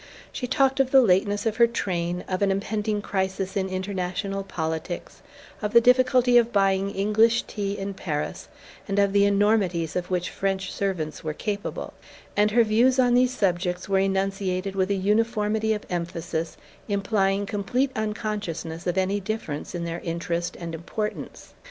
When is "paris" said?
7.93-8.47